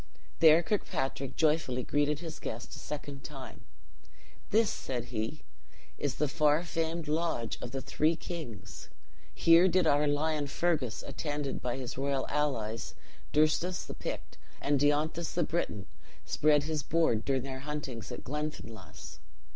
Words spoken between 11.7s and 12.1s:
his